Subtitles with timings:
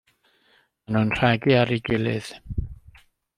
[0.93, 2.33] Mae nhw'n rhegi ar ei gilydd.